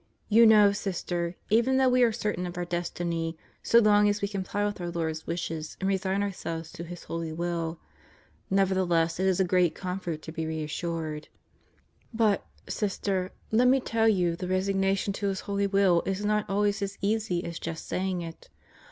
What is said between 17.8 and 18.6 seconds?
saying it.